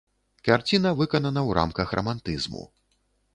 [0.47, 2.63] Карціна выканана ў рамках рамантызму.